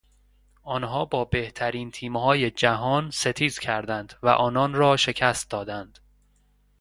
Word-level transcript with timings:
آنان 0.63 1.05
با 1.05 1.25
بهترین 1.25 1.91
تیمهای 1.91 2.51
جهان 2.51 3.11
ستیز 3.11 3.59
کردند 3.59 4.13
و 4.23 4.27
آنان 4.27 4.73
را 4.73 4.97
شکست 4.97 5.49
دادند. 5.49 5.99